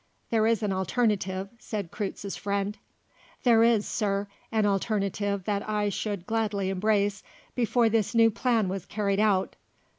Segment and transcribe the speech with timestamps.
[0.31, 2.75] "There is an alternative," said Kreutze's friend.
[3.43, 7.21] "There is, Sir; an alternative that I should gladly embrace
[7.53, 9.55] before this new plan was carried out.